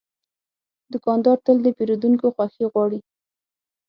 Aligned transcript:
دوکاندار 0.93 1.37
تل 1.45 1.57
د 1.65 1.67
پیرودونکو 1.77 2.25
خوښي 2.35 2.65
غواړي. 2.71 2.99